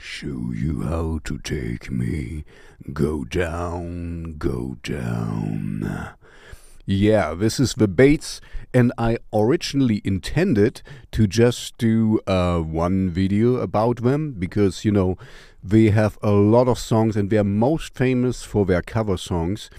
Show 0.00 0.52
you 0.54 0.82
how 0.82 1.20
to 1.24 1.38
take 1.38 1.90
me. 1.90 2.44
Go 2.92 3.24
down, 3.24 4.36
go 4.38 4.76
down. 4.82 6.10
Yeah, 6.84 7.34
this 7.34 7.60
is 7.60 7.74
the 7.74 7.86
Bates, 7.86 8.40
and 8.74 8.92
I 8.98 9.18
originally 9.32 10.00
intended 10.04 10.82
to 11.12 11.26
just 11.26 11.78
do 11.78 12.20
uh, 12.26 12.60
one 12.60 13.10
video 13.10 13.56
about 13.56 14.02
them 14.02 14.32
because, 14.32 14.84
you 14.84 14.90
know, 14.90 15.16
they 15.62 15.90
have 15.90 16.18
a 16.22 16.32
lot 16.32 16.68
of 16.68 16.78
songs 16.78 17.16
and 17.16 17.30
they're 17.30 17.44
most 17.44 17.94
famous 17.94 18.42
for 18.42 18.66
their 18.66 18.82
cover 18.82 19.16
songs. 19.16 19.70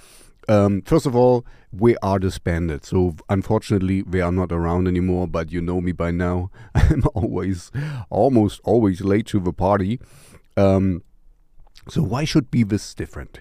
Um, 0.47 0.81
first 0.81 1.05
of 1.05 1.15
all, 1.15 1.45
we 1.71 1.95
are 1.97 2.19
disbanded, 2.19 2.85
so 2.85 3.15
unfortunately 3.29 4.03
we 4.03 4.21
are 4.21 4.31
not 4.31 4.51
around 4.51 4.87
anymore. 4.87 5.27
But 5.27 5.51
you 5.51 5.61
know 5.61 5.81
me 5.81 5.91
by 5.91 6.11
now; 6.11 6.51
I'm 6.75 7.03
always, 7.15 7.71
almost 8.09 8.61
always 8.63 9.01
late 9.01 9.27
to 9.27 9.39
the 9.39 9.53
party. 9.53 9.99
Um, 10.57 11.03
so 11.89 12.01
why 12.01 12.23
should 12.23 12.49
be 12.49 12.63
this 12.63 12.93
different? 12.93 13.39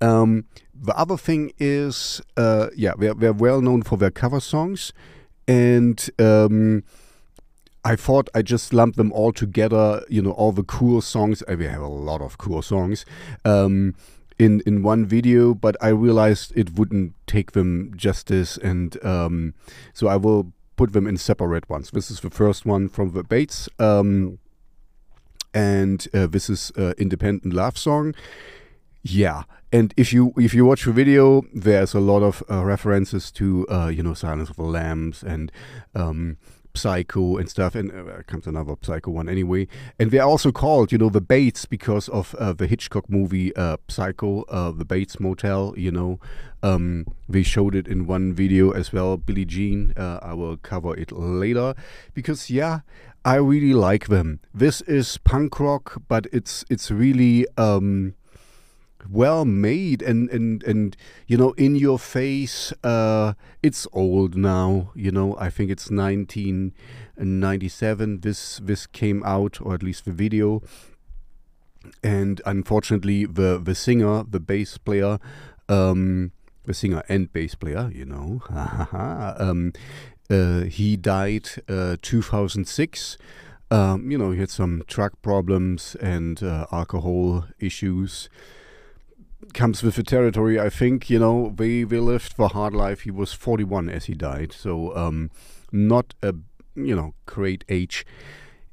Um, 0.00 0.46
the 0.74 0.96
other 0.96 1.16
thing 1.16 1.52
is, 1.58 2.20
uh, 2.36 2.68
yeah, 2.76 2.92
they're, 2.98 3.14
they're 3.14 3.32
well 3.32 3.60
known 3.60 3.82
for 3.82 3.96
their 3.96 4.10
cover 4.10 4.40
songs, 4.40 4.92
and 5.46 6.08
um, 6.18 6.82
I 7.84 7.94
thought 7.94 8.28
I 8.34 8.42
just 8.42 8.72
lumped 8.72 8.96
them 8.96 9.12
all 9.12 9.32
together. 9.32 10.02
You 10.08 10.22
know, 10.22 10.32
all 10.32 10.52
the 10.52 10.64
cool 10.64 11.00
songs. 11.00 11.42
I 11.48 11.56
mean, 11.56 11.68
have 11.68 11.82
a 11.82 11.86
lot 11.86 12.20
of 12.20 12.38
cool 12.38 12.62
songs. 12.62 13.04
Um, 13.44 13.94
in 14.38 14.60
in 14.66 14.82
one 14.82 15.06
video, 15.06 15.54
but 15.54 15.76
I 15.80 15.88
realized 15.88 16.52
it 16.56 16.78
wouldn't 16.78 17.14
take 17.26 17.52
them 17.52 17.92
justice, 17.96 18.56
and 18.56 19.02
um, 19.04 19.54
so 19.94 20.08
I 20.08 20.16
will 20.16 20.52
put 20.76 20.92
them 20.92 21.06
in 21.06 21.16
separate 21.16 21.68
ones. 21.68 21.90
This 21.90 22.10
is 22.10 22.20
the 22.20 22.30
first 22.30 22.66
one 22.66 22.88
from 22.88 23.12
the 23.12 23.22
Bates, 23.22 23.68
um, 23.78 24.38
and 25.54 26.06
uh, 26.12 26.26
this 26.26 26.50
is 26.50 26.70
uh, 26.76 26.92
independent 26.98 27.54
love 27.54 27.78
song. 27.78 28.14
Yeah, 29.02 29.44
and 29.72 29.94
if 29.96 30.12
you 30.12 30.32
if 30.36 30.52
you 30.52 30.64
watch 30.66 30.84
the 30.84 30.92
video, 30.92 31.42
there's 31.54 31.94
a 31.94 32.00
lot 32.00 32.22
of 32.22 32.42
uh, 32.50 32.64
references 32.64 33.30
to 33.32 33.66
uh, 33.68 33.88
you 33.88 34.02
know 34.02 34.14
Silence 34.14 34.50
of 34.50 34.56
the 34.56 34.62
Lambs 34.62 35.22
and 35.22 35.50
um, 35.94 36.36
Psycho 36.76 37.36
and 37.36 37.48
stuff, 37.48 37.74
and 37.74 37.90
uh, 37.90 38.22
comes 38.26 38.46
another 38.46 38.74
Psycho 38.82 39.10
one 39.10 39.28
anyway. 39.28 39.66
And 39.98 40.10
they're 40.10 40.22
also 40.22 40.52
called, 40.52 40.92
you 40.92 40.98
know, 40.98 41.08
the 41.08 41.20
Bates 41.20 41.64
because 41.64 42.08
of 42.08 42.34
uh, 42.36 42.52
the 42.52 42.66
Hitchcock 42.66 43.08
movie 43.08 43.54
uh, 43.56 43.78
Psycho, 43.88 44.42
uh, 44.42 44.70
the 44.70 44.84
Bates 44.84 45.18
Motel. 45.18 45.74
You 45.76 45.90
know, 45.90 46.20
um, 46.62 47.06
they 47.28 47.42
showed 47.42 47.74
it 47.74 47.88
in 47.88 48.06
one 48.06 48.32
video 48.32 48.70
as 48.70 48.92
well. 48.92 49.16
Billie 49.16 49.44
Jean. 49.44 49.92
Uh, 49.96 50.20
I 50.22 50.34
will 50.34 50.56
cover 50.56 50.96
it 50.96 51.12
later 51.12 51.74
because 52.14 52.50
yeah, 52.50 52.80
I 53.24 53.36
really 53.36 53.74
like 53.74 54.08
them. 54.08 54.40
This 54.54 54.80
is 54.82 55.18
punk 55.18 55.58
rock, 55.58 56.02
but 56.08 56.26
it's 56.32 56.64
it's 56.70 56.90
really. 56.90 57.46
Um, 57.56 58.14
well 59.10 59.44
made 59.44 60.00
and 60.02 60.30
and 60.30 60.62
and 60.64 60.96
you 61.26 61.36
know 61.36 61.50
in 61.52 61.76
your 61.76 61.98
face 61.98 62.72
uh 62.84 63.34
it's 63.62 63.86
old 63.92 64.34
now 64.36 64.90
you 64.94 65.10
know 65.10 65.36
i 65.38 65.50
think 65.50 65.70
it's 65.70 65.90
1997 65.90 68.20
this 68.20 68.60
this 68.62 68.86
came 68.86 69.22
out 69.24 69.60
or 69.60 69.74
at 69.74 69.82
least 69.82 70.04
the 70.04 70.12
video. 70.12 70.62
And 72.02 72.40
unfortunately 72.44 73.26
the 73.26 73.60
the 73.62 73.74
singer 73.74 74.24
the 74.28 74.40
bass 74.40 74.76
player 74.76 75.20
um 75.68 76.32
the 76.64 76.74
singer 76.74 77.04
and 77.08 77.32
bass 77.32 77.54
player 77.54 77.88
you 77.94 78.04
know 78.04 78.42
um 79.38 79.72
uh, 80.28 80.62
he 80.62 80.96
died 80.96 81.48
uh 81.68 81.94
2006 82.02 83.16
um, 83.70 84.10
you 84.10 84.18
know, 84.18 84.30
he 84.30 84.40
had 84.40 84.50
some 84.50 84.82
drug 84.86 85.12
problems 85.22 85.96
and 85.96 86.42
uh, 86.42 86.66
alcohol 86.70 87.46
issues 87.58 88.28
comes 89.54 89.82
with 89.82 89.96
the 89.96 90.02
territory. 90.02 90.58
I 90.58 90.70
think 90.70 91.10
you 91.10 91.18
know 91.18 91.54
we 91.56 91.84
we 91.84 91.98
lived 91.98 92.36
the 92.36 92.48
hard 92.48 92.74
life. 92.74 93.00
He 93.00 93.10
was 93.10 93.32
41 93.32 93.88
as 93.88 94.06
he 94.06 94.14
died, 94.14 94.52
so 94.52 94.96
um, 94.96 95.30
not 95.72 96.14
a 96.22 96.34
you 96.74 96.94
know 96.94 97.14
great 97.26 97.64
age, 97.68 98.06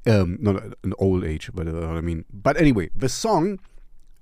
um, 0.06 0.38
not 0.40 0.62
an 0.82 0.94
old 0.98 1.24
age, 1.24 1.50
but 1.54 1.68
uh, 1.68 1.88
I 1.88 2.00
mean. 2.00 2.24
But 2.32 2.56
anyway, 2.56 2.90
the 2.94 3.08
song. 3.08 3.60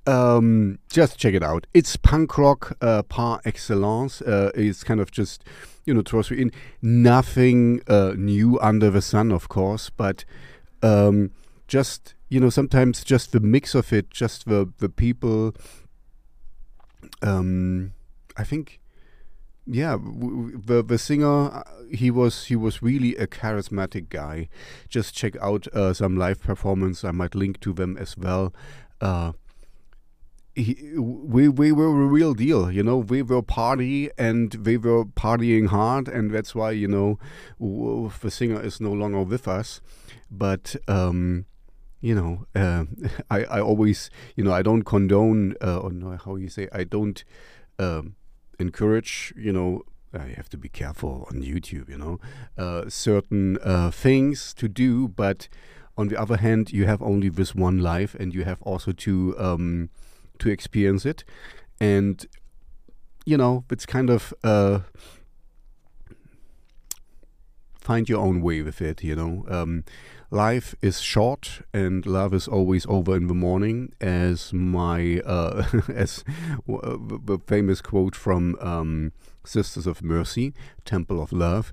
Um, 0.04 0.80
just 0.88 1.16
check 1.16 1.32
it 1.32 1.44
out. 1.44 1.68
It's 1.72 1.94
punk 1.94 2.36
rock 2.36 2.76
uh, 2.80 3.04
par 3.04 3.40
excellence. 3.44 4.20
Uh, 4.20 4.50
it's 4.52 4.82
kind 4.82 4.98
of 4.98 5.12
just, 5.12 5.44
you 5.84 5.94
know, 5.94 6.02
throws 6.02 6.28
you 6.28 6.38
in. 6.38 6.50
Nothing 6.82 7.82
uh, 7.86 8.14
new 8.16 8.58
under 8.58 8.90
the 8.90 9.00
sun, 9.00 9.30
of 9.30 9.48
course, 9.48 9.90
but 9.90 10.24
um, 10.82 11.30
just 11.68 12.16
you 12.32 12.40
know, 12.40 12.48
sometimes 12.48 13.04
just 13.04 13.32
the 13.32 13.40
mix 13.40 13.74
of 13.74 13.92
it, 13.92 14.10
just 14.10 14.46
the 14.46 14.72
the 14.78 14.88
people 14.88 15.54
um, 17.22 17.92
I 18.36 18.44
think, 18.44 18.80
yeah, 19.66 19.96
the 19.96 20.82
the 20.82 20.98
singer 20.98 21.50
uh, 21.52 21.62
he 21.90 22.10
was 22.10 22.46
he 22.46 22.56
was 22.56 22.82
really 22.82 23.16
a 23.16 23.26
charismatic 23.26 24.08
guy. 24.08 24.48
Just 24.88 25.14
check 25.14 25.36
out 25.40 25.68
uh, 25.68 25.94
some 25.94 26.16
live 26.16 26.42
performance. 26.42 27.04
I 27.04 27.12
might 27.12 27.34
link 27.34 27.60
to 27.60 27.72
them 27.72 27.96
as 27.96 28.16
well. 28.16 28.52
Uh, 29.00 29.32
he, 30.54 30.98
we 30.98 31.48
we 31.48 31.72
were 31.72 31.86
a 31.86 32.06
real 32.06 32.34
deal, 32.34 32.70
you 32.70 32.82
know. 32.82 32.98
We 32.98 33.22
were 33.22 33.42
party 33.42 34.10
and 34.18 34.54
we 34.66 34.76
were 34.76 35.04
partying 35.04 35.68
hard, 35.68 36.08
and 36.08 36.30
that's 36.30 36.54
why 36.54 36.72
you 36.72 36.88
know 36.88 37.18
the 37.58 38.30
singer 38.30 38.60
is 38.60 38.80
no 38.80 38.92
longer 38.92 39.22
with 39.22 39.46
us. 39.46 39.80
But 40.30 40.76
um, 40.88 41.46
you 42.02 42.14
know, 42.14 42.46
uh, 42.54 42.84
I, 43.30 43.44
I 43.44 43.60
always, 43.60 44.10
you 44.36 44.44
know, 44.44 44.52
I 44.52 44.60
don't 44.60 44.82
condone, 44.82 45.54
uh, 45.62 45.78
or 45.78 45.90
no, 45.90 46.18
how 46.22 46.36
you 46.36 46.50
say, 46.50 46.68
I 46.72 46.84
don't 46.84 47.24
um, 47.78 48.16
encourage, 48.58 49.32
you 49.36 49.52
know, 49.52 49.82
I 50.12 50.34
have 50.36 50.50
to 50.50 50.58
be 50.58 50.68
careful 50.68 51.26
on 51.30 51.42
YouTube, 51.42 51.88
you 51.88 51.96
know, 51.96 52.20
uh, 52.58 52.90
certain 52.90 53.56
uh, 53.64 53.90
things 53.90 54.52
to 54.54 54.68
do, 54.68 55.08
but 55.08 55.48
on 55.96 56.08
the 56.08 56.20
other 56.20 56.36
hand, 56.36 56.72
you 56.72 56.84
have 56.86 57.00
only 57.00 57.28
this 57.30 57.54
one 57.54 57.78
life, 57.78 58.14
and 58.14 58.34
you 58.34 58.44
have 58.44 58.60
also 58.62 58.92
to 58.92 59.34
um, 59.38 59.90
to 60.38 60.50
experience 60.50 61.06
it, 61.06 61.24
and 61.80 62.26
you 63.24 63.36
know, 63.36 63.64
it's 63.70 63.86
kind 63.86 64.10
of 64.10 64.32
uh, 64.42 64.80
find 67.78 68.08
your 68.08 68.20
own 68.20 68.40
way 68.40 68.62
with 68.62 68.80
it, 68.80 69.02
you 69.04 69.14
know. 69.14 69.44
Um, 69.48 69.84
life 70.32 70.74
is 70.80 71.00
short 71.00 71.60
and 71.74 72.06
love 72.06 72.32
is 72.32 72.48
always 72.48 72.86
over 72.86 73.14
in 73.14 73.26
the 73.26 73.34
morning, 73.34 73.92
as 74.00 74.52
my 74.52 75.20
uh, 75.20 75.64
as 75.94 76.24
the 76.66 77.38
famous 77.46 77.80
quote 77.80 78.16
from 78.16 78.56
um, 78.60 79.12
Sisters 79.44 79.86
of 79.86 80.02
Mercy, 80.02 80.54
Temple 80.84 81.22
of 81.22 81.32
Love. 81.32 81.72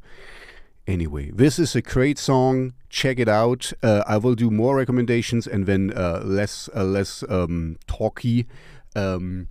Anyway, 0.85 1.31
this 1.31 1.57
is 1.57 1.75
a 1.75 1.81
great 1.81 2.17
song. 2.17 2.73
Check 2.89 3.19
it 3.19 3.29
out. 3.29 3.71
Uh, 3.81 4.03
I 4.05 4.17
will 4.17 4.35
do 4.35 4.51
more 4.51 4.75
recommendations 4.75 5.47
and 5.47 5.65
then 5.65 5.93
uh, 5.95 6.21
less 6.25 6.69
uh, 6.75 6.83
less 6.83 7.23
um, 7.29 7.77
talky. 7.87 8.45
Um, 8.95 9.47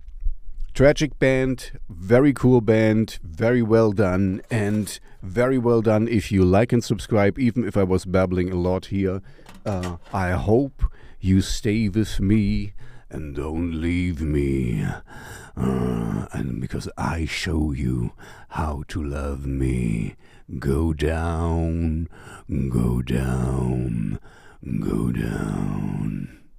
tragic 0.73 1.17
band, 1.19 1.79
very 1.89 2.33
cool 2.33 2.61
band, 2.61 3.19
very 3.23 3.61
well 3.61 3.91
done, 3.91 4.41
and 4.49 4.99
very 5.21 5.57
well 5.57 5.81
done 5.81 6.07
if 6.07 6.31
you 6.31 6.43
like 6.43 6.71
and 6.71 6.83
subscribe, 6.83 7.37
even 7.37 7.67
if 7.67 7.75
I 7.75 7.83
was 7.83 8.05
babbling 8.05 8.51
a 8.51 8.55
lot 8.55 8.87
here. 8.87 9.21
Uh, 9.65 9.97
I 10.13 10.31
hope 10.31 10.83
you 11.19 11.41
stay 11.41 11.89
with 11.89 12.19
me 12.19 12.73
and 13.09 13.35
don't 13.35 13.81
leave 13.81 14.21
me. 14.21 14.85
Uh, 15.57 16.27
and 16.31 16.61
because 16.61 16.87
I 16.97 17.25
show 17.25 17.71
you 17.71 18.13
how 18.49 18.83
to 18.89 19.03
love 19.03 19.45
me. 19.45 20.15
Go 20.57 20.93
down, 20.93 22.07
go 22.69 23.01
down, 23.01 24.19
go 24.79 25.11
down. 25.11 26.39